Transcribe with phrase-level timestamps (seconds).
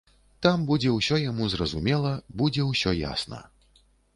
[0.45, 3.45] Там будзе ўсё яму зразумела, будзе ўсё ясна.